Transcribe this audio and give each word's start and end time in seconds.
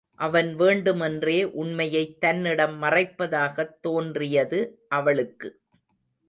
அவன் 0.19 0.55
வேண்டுமென்றே 0.55 1.43
உண்மையைத் 1.43 2.21
தன்னிடம் 2.21 2.83
மறைப்பதாகத் 2.83 3.79
தோன்றியது 3.81 4.59
அவளுக்கு. 4.89 5.49